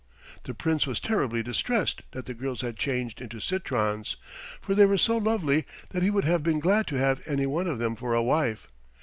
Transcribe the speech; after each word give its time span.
The 0.45 0.55
Prince 0.55 0.87
was 0.87 0.99
terribly 0.99 1.43
distressed 1.43 2.01
that 2.09 2.25
the 2.25 2.33
girls 2.33 2.61
had 2.61 2.75
changed 2.75 3.21
into 3.21 3.39
citrons, 3.39 4.15
for 4.59 4.73
they 4.73 4.87
were 4.87 4.97
so 4.97 5.17
lovely 5.17 5.67
that 5.89 6.01
he 6.01 6.09
would 6.09 6.25
have 6.25 6.41
been 6.41 6.59
glad 6.59 6.87
to 6.87 6.95
have 6.95 7.21
any 7.27 7.45
one 7.45 7.67
of 7.67 7.77
them 7.77 7.95
for 7.95 8.15
a 8.15 8.23
wife. 8.23 8.67